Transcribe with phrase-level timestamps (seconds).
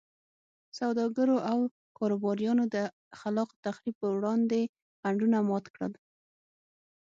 [0.79, 1.59] سوداګرو او
[1.97, 2.77] کاروباریانو د
[3.19, 4.59] خلاق تخریب پر وړاندې
[4.99, 5.93] خنډونه مات کړل.